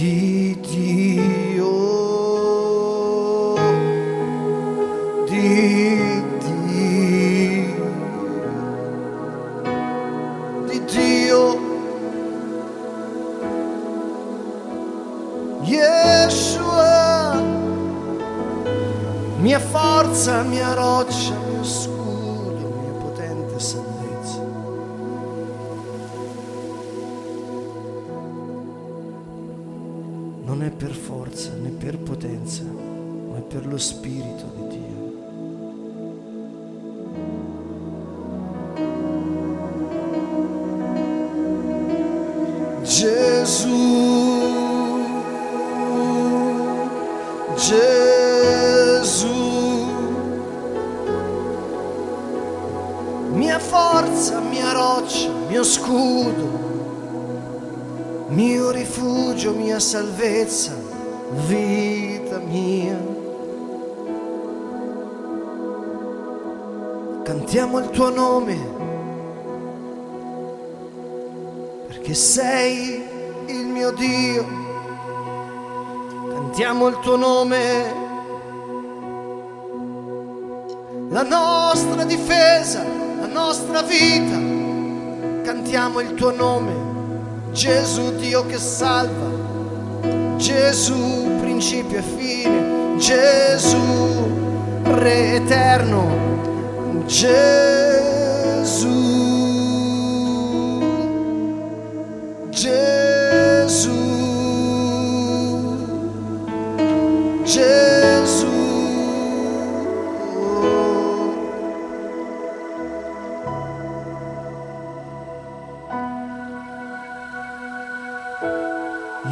[0.00, 0.56] Dio.
[0.56, 0.56] Di
[5.28, 6.29] Dio.
[47.56, 49.28] Gesù,
[53.32, 56.68] mia forza, mia roccia, mio scudo
[58.30, 60.72] mio rifugio, mia salvezza,
[61.46, 62.98] vita mia.
[67.24, 68.56] Cantiamo il tuo nome,
[71.88, 73.02] perché sei
[73.46, 74.59] il mio Dio.
[76.50, 77.94] Cantiamo il tuo nome,
[81.08, 82.82] la nostra difesa,
[83.20, 84.34] la nostra vita.
[85.44, 87.52] Cantiamo il tuo nome.
[87.52, 93.78] Gesù Dio che salva, Gesù principio e fine, Gesù
[94.82, 97.30] Re eterno, Gesù,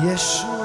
[0.04, 0.57] Yeshua.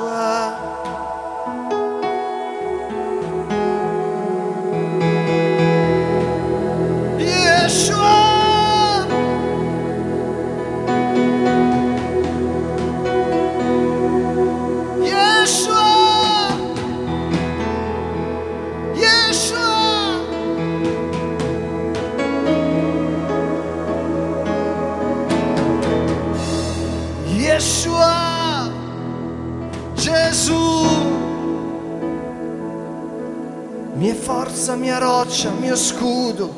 [34.64, 36.50] Forza, mia roccia, mio scudo,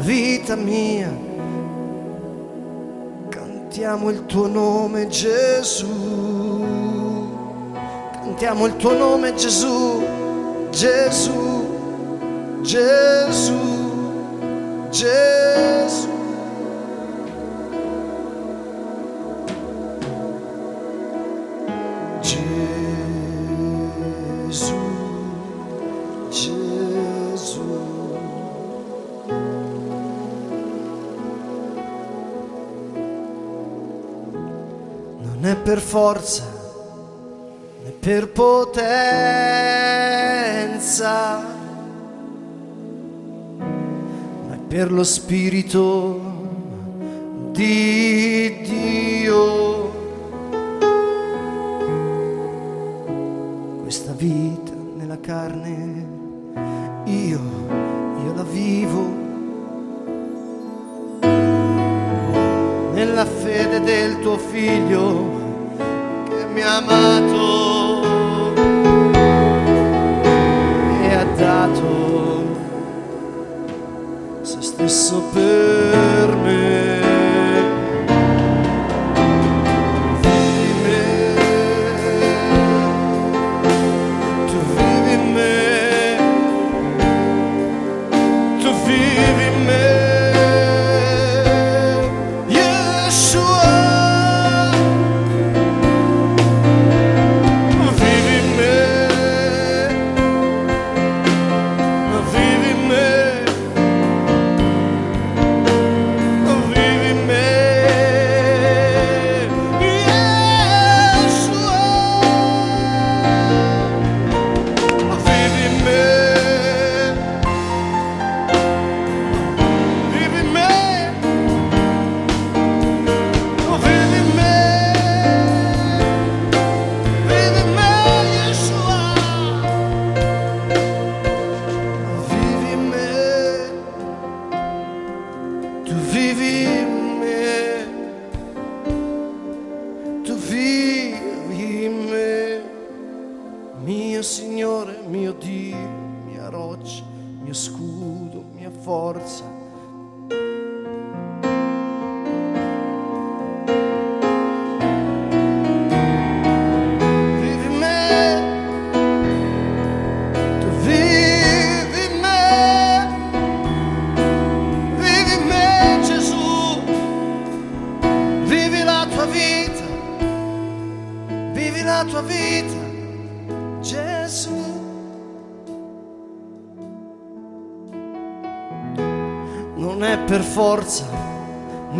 [0.00, 1.10] vita mia.
[3.30, 5.86] Cantiamo il tuo nome Gesù,
[8.12, 10.04] cantiamo il tuo nome Gesù,
[10.70, 13.56] Gesù, Gesù,
[14.90, 15.97] Gesù.
[35.68, 36.44] Per forza
[37.84, 38.86] né per potenza,
[44.48, 46.20] ma per lo Spirito
[47.52, 48.27] di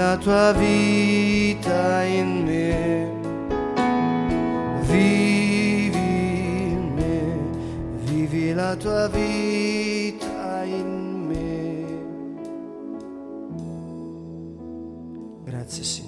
[0.00, 3.08] la tua vita in me.
[4.86, 5.98] Vivi
[6.72, 7.36] in me,
[8.04, 11.84] vivi la tua vita in me.
[15.44, 15.99] Grazie Signore.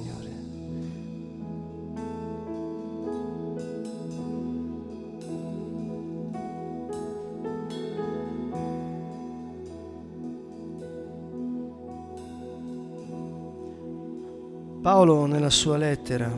[14.82, 16.28] Paolo nella sua lettera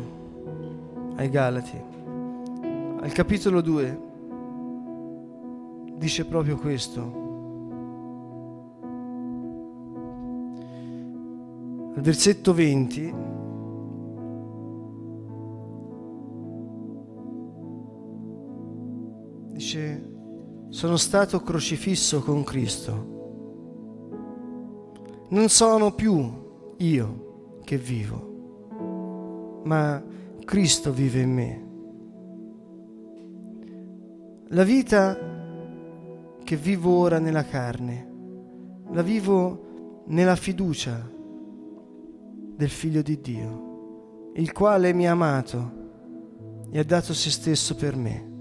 [1.17, 1.81] ai Galati,
[3.01, 4.01] al capitolo 2,
[5.97, 7.23] dice proprio questo.
[11.95, 13.15] Al versetto 20
[19.53, 20.13] dice
[20.69, 23.13] sono stato crocifisso con Cristo.
[25.31, 28.34] Non sono più io che vivo,
[29.65, 30.03] ma
[30.45, 31.63] Cristo vive in me.
[34.49, 35.19] La vita
[36.43, 38.13] che vivo ora nella carne,
[38.91, 41.11] la vivo nella fiducia
[42.57, 45.83] del Figlio di Dio, il quale mi ha amato
[46.71, 48.34] e ha dato se stesso per me.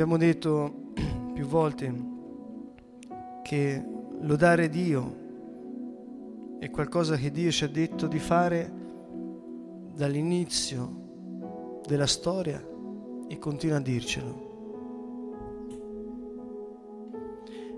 [0.00, 0.92] Abbiamo detto
[1.34, 1.94] più volte
[3.42, 3.84] che
[4.20, 5.16] lodare Dio
[6.58, 8.72] è qualcosa che Dio ci ha detto di fare
[9.94, 12.66] dall'inizio della storia
[13.28, 14.48] e continua a dircelo.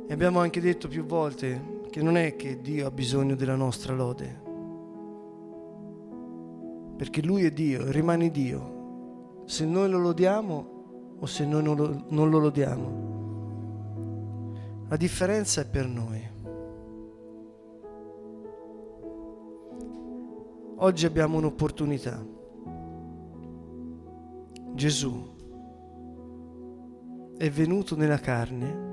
[0.06, 3.94] E abbiamo anche detto più volte che non è che Dio ha bisogno della nostra
[3.94, 4.40] lode,
[6.98, 9.42] perché Lui è Dio, rimane Dio.
[9.44, 10.71] Se noi lo lodiamo
[11.22, 13.10] o se noi non lo, non lo lodiamo.
[14.88, 16.32] La differenza è per noi.
[20.82, 22.24] oggi abbiamo un'opportunità.
[24.74, 25.30] Gesù
[27.36, 28.90] è venuto nella carne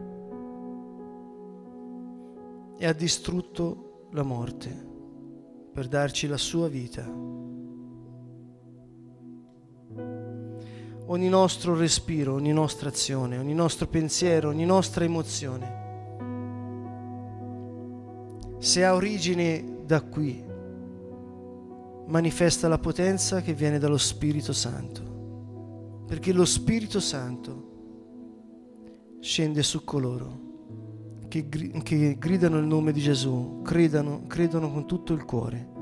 [2.77, 4.87] e ha distrutto la morte
[5.71, 7.03] per darci la sua vita.
[11.11, 15.77] Ogni nostro respiro, ogni nostra azione, ogni nostro pensiero, ogni nostra emozione,
[18.59, 20.45] se ha origine da qui,
[22.05, 30.47] manifesta la potenza che viene dallo Spirito Santo, perché lo Spirito Santo scende su coloro
[31.27, 35.77] che, che gridano il nome di Gesù, credano, credono con tutto il cuore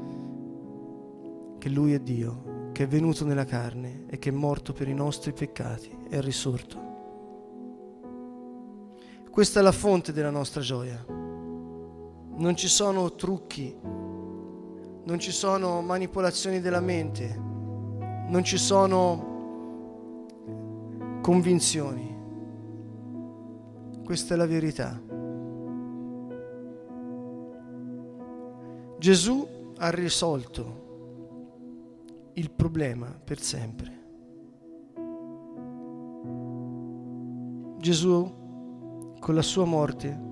[1.58, 2.47] che Lui è Dio,
[2.78, 6.78] che è venuto nella carne e che è morto per i nostri peccati, è risorto.
[9.32, 11.04] Questa è la fonte della nostra gioia.
[11.08, 20.28] Non ci sono trucchi, non ci sono manipolazioni della mente, non ci sono
[21.24, 22.16] convinzioni.
[24.06, 25.02] Questa è la verità.
[29.00, 30.87] Gesù ha risolto
[32.38, 34.06] il problema per sempre.
[37.80, 40.26] Gesù con la sua morte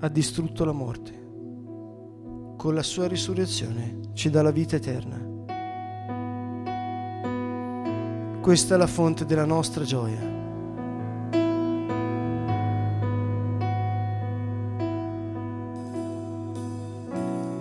[0.00, 1.24] ha distrutto la morte.
[2.56, 5.24] Con la sua risurrezione ci dà la vita eterna.
[8.40, 10.34] Questa è la fonte della nostra gioia.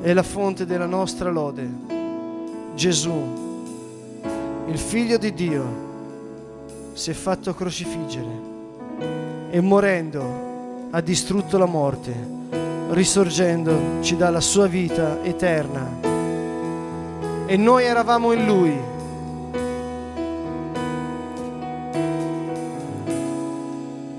[0.02, 1.68] è la fonte della nostra lode.
[2.76, 3.45] Gesù,
[4.68, 5.64] il figlio di Dio,
[6.94, 8.54] si è fatto crocifiggere
[9.50, 12.14] e morendo ha distrutto la morte,
[12.90, 15.88] risorgendo ci dà la sua vita eterna.
[17.46, 18.80] E noi eravamo in Lui.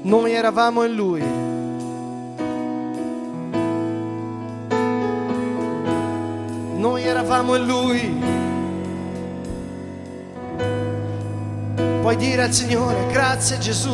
[0.03, 1.45] Noi eravamo in Lui.
[7.27, 8.36] eravamo in Lui.
[12.07, 13.93] Puoi dire al Signore, grazie Gesù.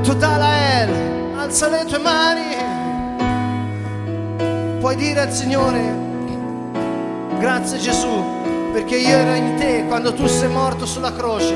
[0.00, 2.54] Totalael, alza le tue mani.
[4.78, 5.82] Puoi dire al Signore,
[7.40, 8.22] grazie Gesù,
[8.72, 11.54] perché io ero in te quando tu sei morto sulla croce.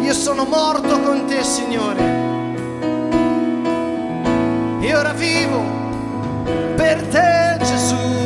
[0.00, 2.02] Io sono morto con te, Signore
[4.80, 5.62] e ora vivo
[6.74, 8.21] per te Gesù.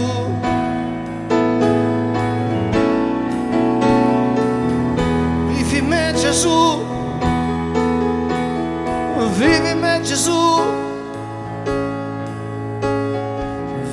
[10.26, 10.42] Gesù.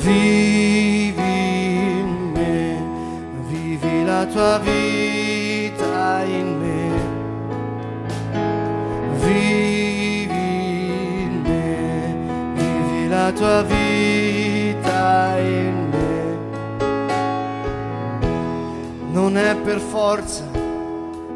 [0.02, 1.22] Vivi
[2.00, 2.82] in me,
[3.48, 6.72] vivi la tua vita in me.
[13.10, 16.38] la tua vita in me.
[19.12, 20.44] Non è per forza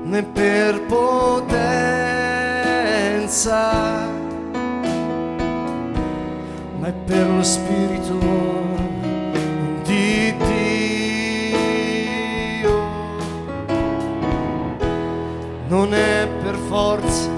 [0.03, 1.75] né per potenza,
[6.87, 8.17] ma è per lo Spirito
[9.83, 10.33] di
[11.49, 11.65] Dio.
[15.67, 17.29] Non è per forza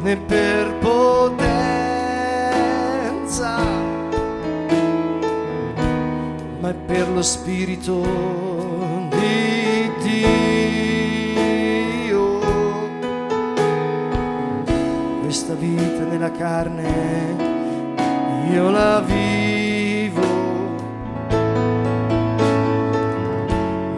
[0.00, 1.16] né per potenza
[6.58, 8.02] ma è per lo Spirito
[9.10, 11.46] di Dio.
[15.22, 17.37] Questa vita nella carne
[18.50, 20.22] io la vivo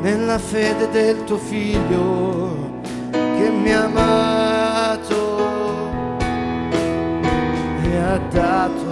[0.02, 2.56] nella fede del tuo figlio
[3.10, 5.38] che mi ha amato
[7.82, 8.89] e ha dato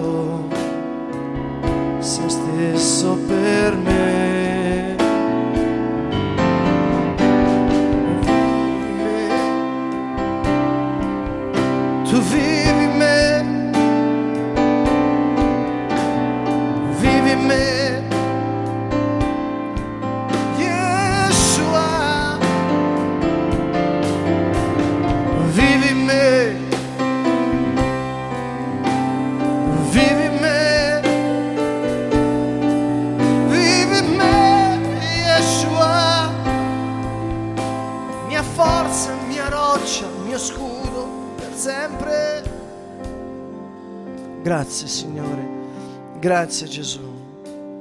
[46.48, 47.00] Grazie Gesù,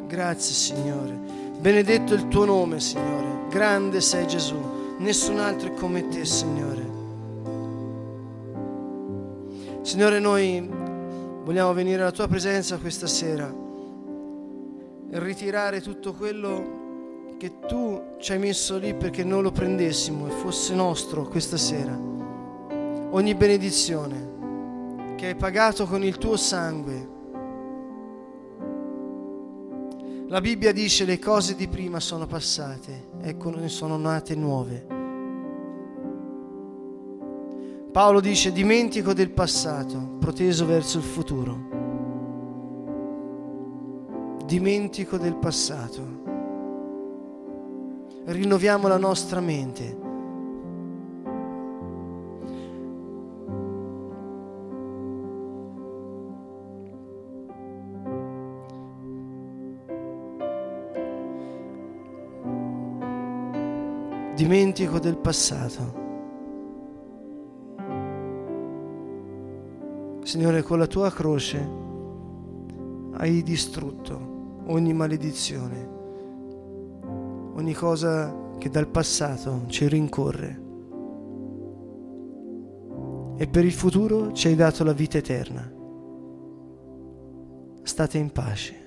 [0.08, 1.18] Grazie Signore.
[1.58, 3.48] Benedetto il tuo nome, Signore.
[3.50, 4.58] Grande sei Gesù.
[4.98, 6.86] Nessun altro è come te, Signore.
[9.84, 10.70] Signore, noi
[11.46, 13.50] vogliamo venire alla tua presenza questa sera
[15.12, 20.32] e ritirare tutto quello che tu ci hai messo lì perché noi lo prendessimo e
[20.32, 21.98] fosse nostro questa sera.
[23.12, 27.16] Ogni benedizione che hai pagato con il tuo sangue
[30.30, 34.86] La Bibbia dice le cose di prima sono passate, ecco ne sono nate nuove.
[37.94, 41.58] Paolo dice dimentico del passato, proteso verso il futuro.
[44.46, 46.04] Dimentico del passato.
[48.26, 50.07] Rinnoviamo la nostra mente
[64.38, 66.06] dimentico del passato.
[70.22, 71.68] Signore, con la tua croce
[73.14, 75.90] hai distrutto ogni maledizione,
[77.56, 80.66] ogni cosa che dal passato ci rincorre.
[83.38, 85.68] E per il futuro ci hai dato la vita eterna.
[87.82, 88.87] State in pace.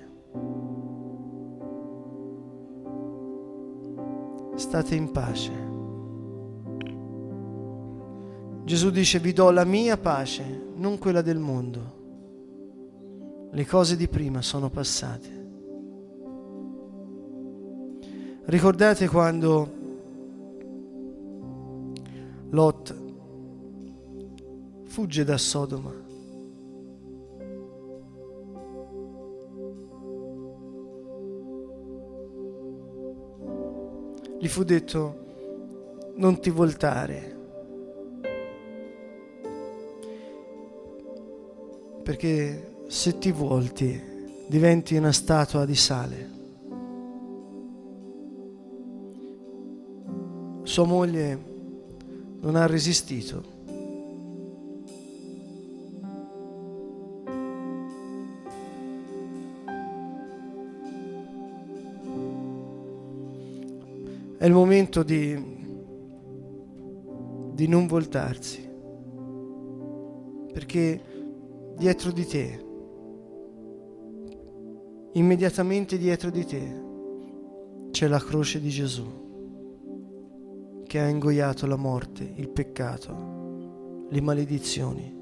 [4.61, 5.51] State in pace.
[8.63, 10.43] Gesù dice vi do la mia pace,
[10.75, 11.99] non quella del mondo.
[13.51, 15.39] Le cose di prima sono passate.
[18.45, 19.79] Ricordate quando
[22.49, 22.95] Lot
[24.85, 26.09] fugge da Sodoma
[34.41, 37.37] gli fu detto non ti voltare,
[42.01, 44.01] perché se ti volti
[44.47, 46.29] diventi una statua di sale.
[50.63, 51.43] Sua moglie
[52.39, 53.43] non ha resistito
[64.41, 65.37] È il momento di,
[67.53, 68.67] di non voltarsi,
[70.51, 70.99] perché
[71.77, 72.65] dietro di te,
[75.13, 76.83] immediatamente dietro di te,
[77.91, 79.05] c'è la croce di Gesù
[80.87, 85.20] che ha ingoiato la morte, il peccato, le maledizioni.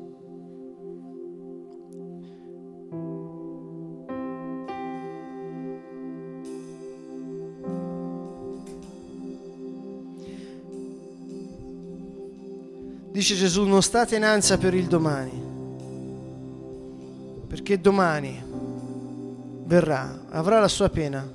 [13.30, 15.40] Dice Gesù, non state in ansia per il domani,
[17.46, 18.44] perché domani
[19.66, 21.32] verrà, avrà la sua pena,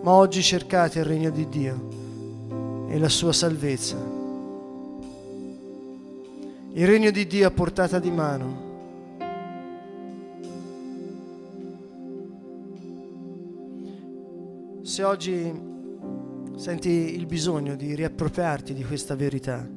[0.00, 3.98] ma oggi cercate il regno di Dio e la sua salvezza.
[6.72, 8.66] Il regno di Dio a portata di mano.
[14.80, 15.52] Se oggi
[16.56, 19.76] senti il bisogno di riappropriarti di questa verità,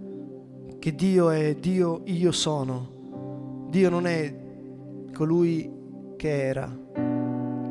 [0.82, 3.68] che Dio è Dio io sono.
[3.70, 4.36] Dio non è
[5.14, 5.72] colui
[6.18, 6.76] che era.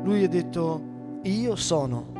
[0.01, 0.81] Lui ha detto
[1.23, 2.13] io sono.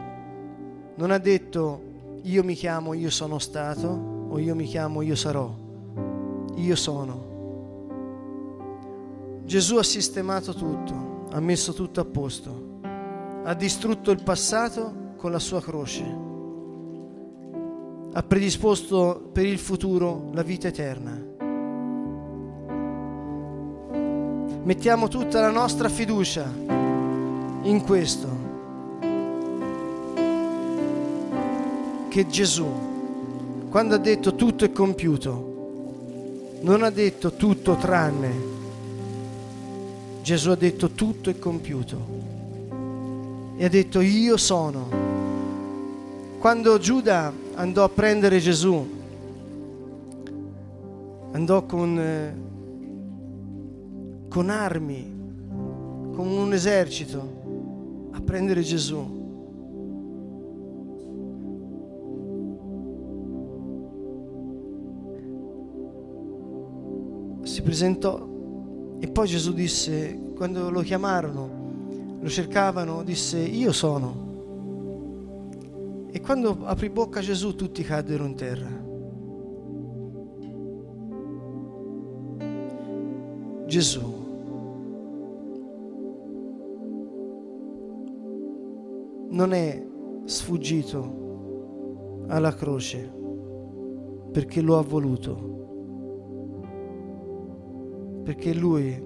[0.96, 5.50] Non ha detto io mi chiamo io sono stato o io mi chiamo io sarò.
[6.56, 7.30] Io sono.
[9.46, 12.80] Gesù ha sistemato tutto, ha messo tutto a posto,
[13.46, 16.31] ha distrutto il passato con la sua croce
[18.14, 21.30] ha predisposto per il futuro la vita eterna.
[24.64, 26.52] Mettiamo tutta la nostra fiducia
[27.64, 28.28] in questo,
[32.10, 32.68] che Gesù,
[33.70, 35.50] quando ha detto tutto è compiuto,
[36.62, 38.50] non ha detto tutto tranne,
[40.22, 42.20] Gesù ha detto tutto è compiuto
[43.58, 45.01] e ha detto io sono.
[46.42, 48.84] Quando Giuda andò a prendere Gesù,
[51.34, 52.36] andò con, eh,
[54.28, 55.06] con armi,
[56.16, 59.20] con un esercito a prendere Gesù.
[67.44, 68.28] Si presentò
[69.00, 71.50] e poi Gesù disse, quando lo chiamarono,
[72.20, 74.31] lo cercavano, disse io sono.
[76.14, 78.68] E quando aprì bocca Gesù tutti caddero in terra.
[83.66, 84.20] Gesù.
[89.30, 89.88] Non è
[90.26, 93.10] sfuggito alla croce
[94.34, 95.36] perché lo ha voluto,
[98.24, 99.02] perché lui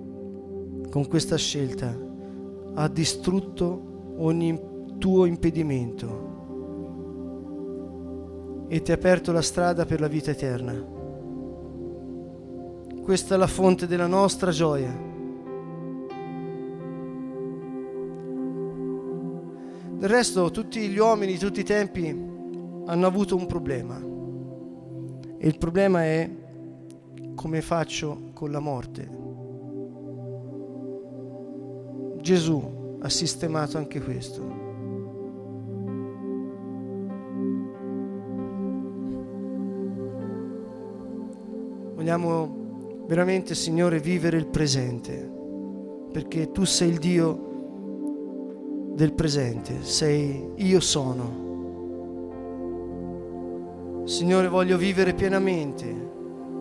[0.90, 1.96] con questa scelta
[2.74, 4.60] ha distrutto ogni
[4.98, 6.34] tuo impedimento
[8.68, 10.74] e ti ha aperto la strada per la vita eterna.
[13.02, 14.92] Questa è la fonte della nostra gioia.
[19.98, 22.10] Del resto tutti gli uomini di tutti i tempi
[22.88, 23.98] hanno avuto un problema
[25.38, 26.30] e il problema è
[27.36, 29.10] come faccio con la morte.
[32.22, 34.65] Gesù ha sistemato anche questo.
[42.06, 45.28] Vogliamo veramente, Signore, vivere il presente,
[46.12, 51.44] perché tu sei il Dio del presente, sei io sono.
[54.06, 56.12] Signore, voglio vivere pienamente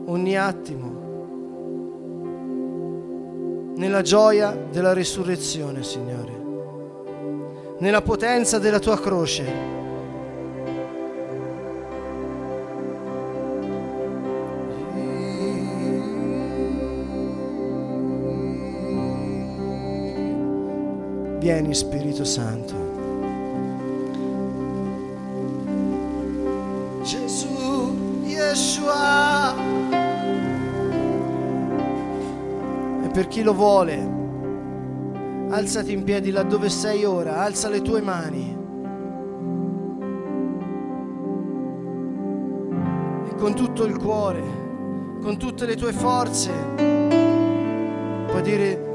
[0.07, 1.03] ogni attimo
[3.77, 6.33] nella gioia della risurrezione, Signore,
[7.81, 9.84] nella potenza della tua croce
[21.45, 22.75] Vieni Spirito Santo.
[27.03, 29.55] Gesù, Yeshua.
[33.05, 34.11] E per chi lo vuole,
[35.51, 38.57] alzati in piedi laddove sei ora, alza le tue mani.
[43.29, 44.43] E con tutto il cuore,
[45.21, 46.51] con tutte le tue forze,
[48.29, 48.93] puoi dire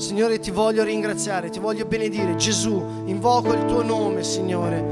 [0.00, 2.34] Signore, ti voglio ringraziare, ti voglio benedire.
[2.36, 4.82] Gesù, invoco il tuo nome, Signore,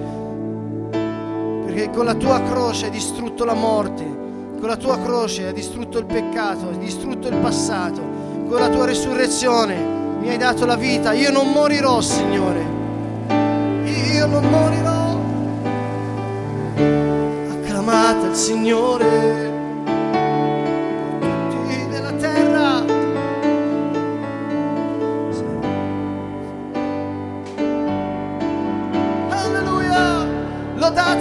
[1.65, 4.05] perché con la tua croce hai distrutto la morte,
[4.61, 8.03] con la tua croce hai distrutto il peccato, hai distrutto il passato,
[8.49, 11.15] con la tua resurrezione mi hai dato la vita.
[11.15, 12.61] Io non morirò, Signore.
[14.13, 15.17] Io non morirò.
[17.51, 19.48] Acclamate il Signore.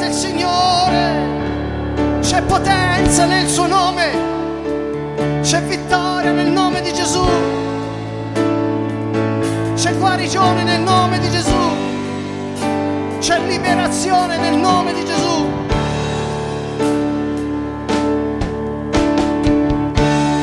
[0.08, 1.12] Il Signore,
[2.22, 7.26] c'è potenza nel suo nome, c'è vittoria nel nome di Gesù,
[9.76, 11.60] c'è guarigione nel nome di Gesù,
[13.20, 15.46] c'è liberazione nel nome di Gesù.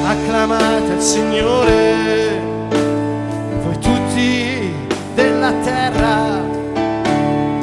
[0.06, 2.38] Acclamate il Signore,
[3.62, 4.74] voi tutti
[5.14, 6.42] della terra,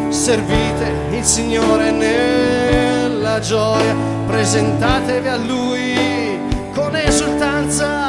[0.09, 6.39] servite il Signore nella gioia, presentatevi a Lui
[6.73, 8.07] con esultanza,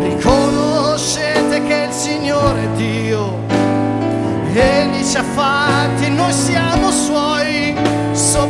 [0.00, 3.38] riconoscete che il Signore è Dio,
[4.52, 7.76] Egli ci ha fatti, noi siamo Suoi,
[8.12, 8.48] suo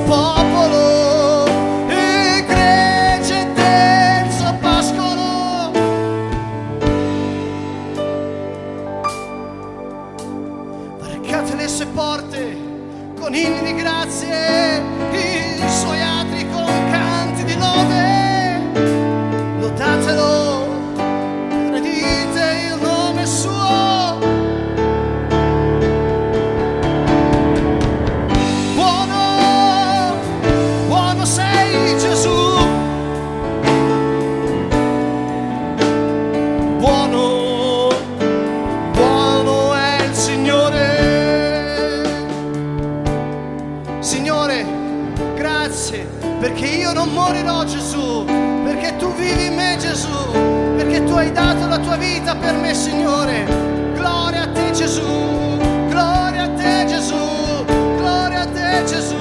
[45.87, 46.07] grazie
[46.41, 48.25] perché io non morirò Gesù,
[48.65, 50.31] perché tu vivi in me Gesù,
[50.77, 53.47] perché tu hai dato la tua vita per me Signore.
[53.95, 55.57] Gloria a te Gesù,
[55.89, 57.65] gloria a te Gesù,
[57.97, 59.17] gloria a te Gesù.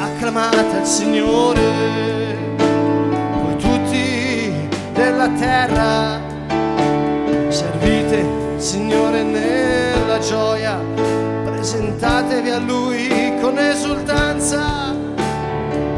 [0.00, 2.54] Acclamate il Signore,
[3.42, 6.20] voi tutti della terra,
[7.48, 10.91] servite il Signore nella gioia
[11.82, 14.94] presentatevi a Lui con esultanza,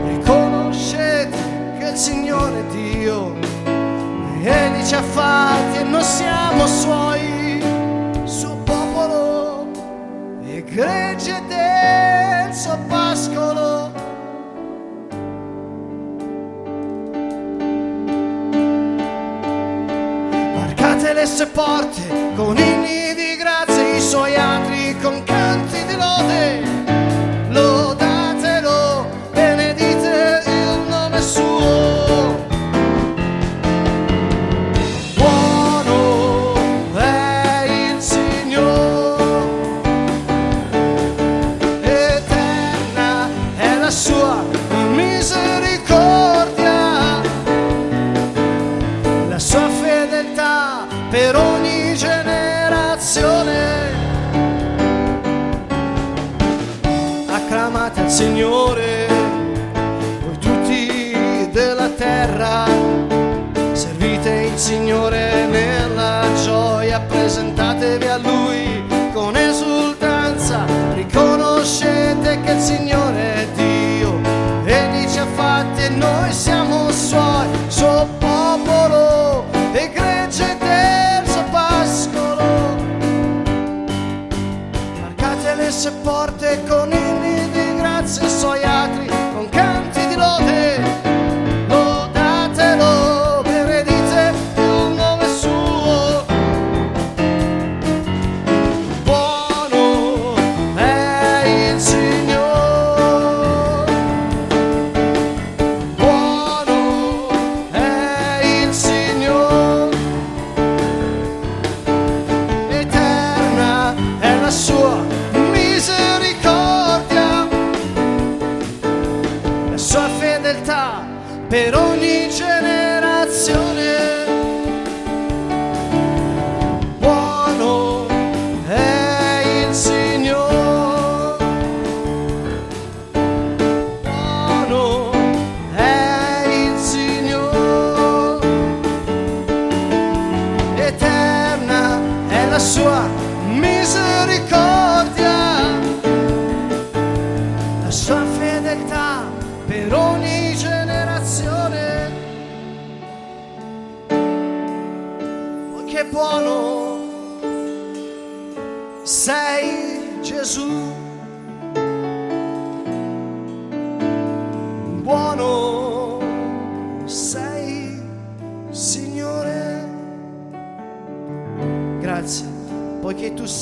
[0.06, 1.36] riconoscete
[1.78, 3.36] che il Signore è Dio,
[4.42, 7.62] Egli ci ha fatti e noi siamo suoi,
[8.24, 9.66] suo popolo.
[10.46, 13.92] E gregge del suo pascolo.
[20.54, 22.02] Varcate le sue porte
[22.36, 22.63] con inni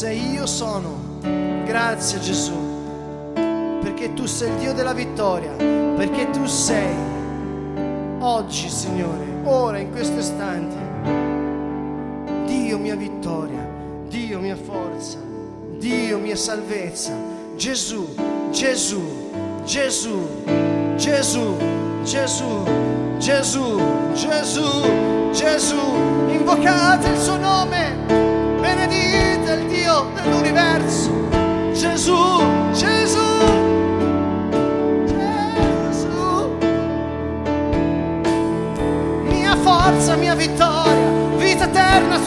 [0.03, 0.99] sei io sono.
[1.65, 2.53] Grazie Gesù.
[3.35, 6.93] Perché tu sei il Dio della vittoria, perché tu sei
[8.19, 10.75] oggi, Signore, ora, in questo istante,
[12.47, 13.65] Dio mia vittoria,
[14.09, 15.19] Dio mia forza,
[15.79, 17.13] Dio mia salvezza,
[17.55, 18.09] Gesù,
[18.51, 19.31] Gesù,
[19.65, 20.27] Gesù,
[20.97, 21.57] Gesù,
[22.03, 22.67] Gesù,
[23.19, 23.81] Gesù,
[24.13, 25.81] Gesù, Gesù,
[26.27, 28.22] invocate il suo nome,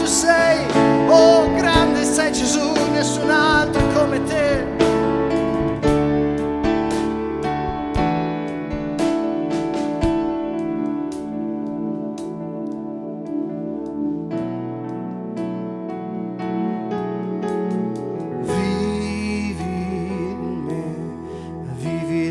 [0.05, 0.59] tu sei,
[1.09, 4.73] oh grande sei Gesù, nessun altro come te.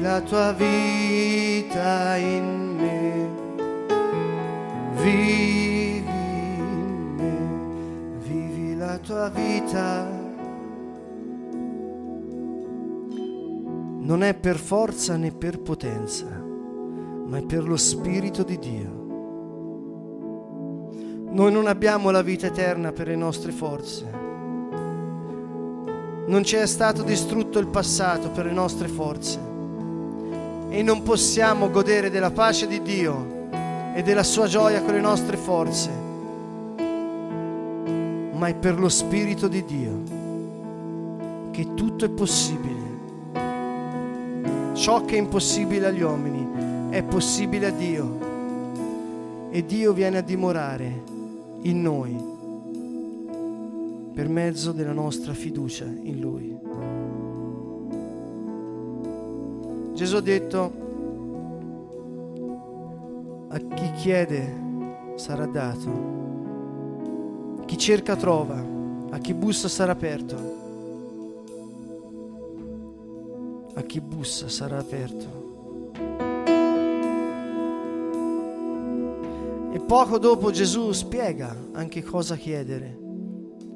[0.01, 3.29] La tua vita in me,
[5.03, 5.54] vivi
[9.29, 10.23] vita.
[14.01, 19.03] Non è per forza né per potenza, ma è per lo Spirito di Dio.
[21.31, 24.23] Noi non abbiamo la vita eterna per le nostre forze.
[26.27, 29.53] Non ci è stato distrutto il passato per le nostre forze
[30.69, 33.49] e non possiamo godere della pace di Dio
[33.95, 35.91] e della sua gioia con le nostre forze,
[38.45, 40.03] ma è per lo Spirito di Dio
[41.51, 42.83] che tutto è possibile.
[44.75, 51.03] Ciò che è impossibile agli uomini è possibile a Dio e Dio viene a dimorare
[51.63, 52.23] in noi
[54.13, 56.55] per mezzo della nostra fiducia in Lui.
[59.95, 60.73] Gesù ha detto,
[63.49, 64.63] a chi chiede
[65.15, 66.24] sarà dato,
[67.75, 68.65] Chi cerca trova,
[69.11, 70.37] a chi bussa sarà aperto.
[73.75, 75.91] A chi bussa sarà aperto.
[79.73, 82.97] E poco dopo Gesù spiega anche cosa chiedere.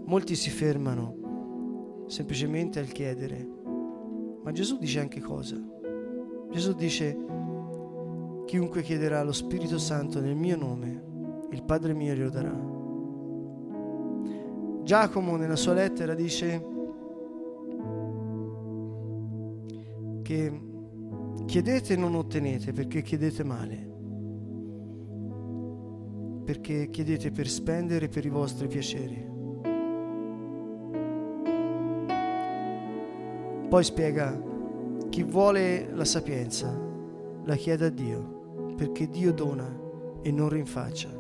[0.05, 3.45] Molti si fermano semplicemente al chiedere,
[4.45, 5.57] ma Gesù dice anche cosa.
[6.53, 7.19] Gesù dice,
[8.47, 11.03] chiunque chiederà lo Spirito Santo nel mio nome,
[11.51, 12.68] il Padre mio glielo darà.
[14.89, 16.65] Giacomo nella sua lettera dice
[20.23, 20.61] che
[21.45, 23.77] chiedete e non ottenete perché chiedete male,
[26.43, 29.29] perché chiedete per spendere per i vostri piaceri.
[33.69, 34.43] Poi spiega,
[35.11, 36.75] chi vuole la sapienza
[37.45, 39.69] la chiede a Dio, perché Dio dona
[40.23, 41.18] e non rinfaccia.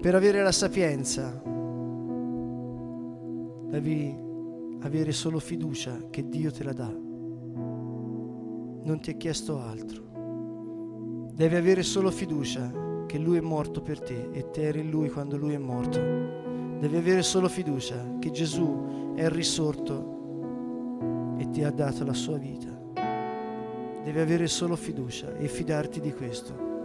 [0.00, 1.42] Per avere la sapienza
[3.70, 4.14] devi
[4.80, 6.94] avere solo fiducia che Dio te la dà.
[8.82, 10.04] Non ti è chiesto altro.
[11.32, 15.08] Devi avere solo fiducia che Lui è morto per te e te eri in Lui
[15.08, 15.98] quando Lui è morto.
[16.78, 22.68] Devi avere solo fiducia che Gesù è risorto e ti ha dato la sua vita.
[24.04, 26.75] Devi avere solo fiducia e fidarti di questo.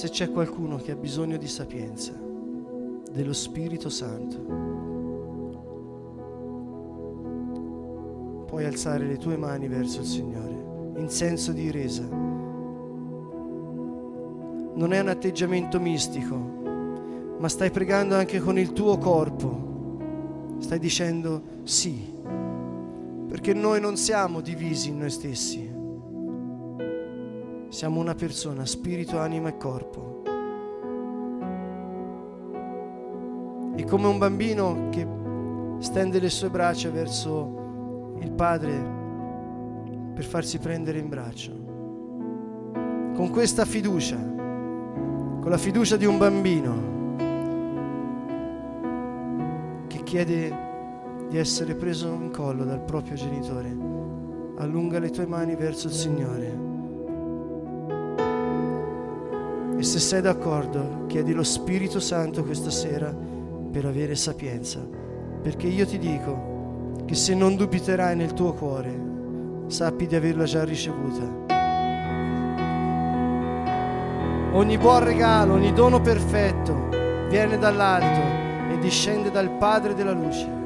[0.00, 2.14] Se c'è qualcuno che ha bisogno di sapienza,
[3.12, 4.38] dello Spirito Santo,
[8.46, 12.08] puoi alzare le tue mani verso il Signore in senso di resa.
[14.74, 16.34] Non è un atteggiamento mistico,
[17.38, 22.10] ma stai pregando anche con il tuo corpo stai dicendo sì,
[23.28, 25.69] perché noi non siamo divisi in noi stessi,
[27.80, 30.22] siamo una persona, spirito, anima e corpo.
[33.74, 35.06] E come un bambino che
[35.78, 38.70] stende le sue braccia verso il padre
[40.12, 41.52] per farsi prendere in braccio.
[43.14, 46.88] Con questa fiducia, con la fiducia di un bambino,
[50.04, 50.54] chiede
[51.30, 53.74] di essere preso in collo dal proprio genitore,
[54.58, 56.69] allunga le tue mani verso il Signore.
[59.80, 63.16] E se sei d'accordo, chiedi lo Spirito Santo questa sera
[63.72, 64.78] per avere sapienza,
[65.40, 70.64] perché io ti dico che se non dubiterai nel tuo cuore, sappi di averla già
[70.64, 71.22] ricevuta.
[74.52, 76.88] Ogni buon regalo, ogni dono perfetto
[77.30, 80.59] viene dall'alto e discende dal Padre della luce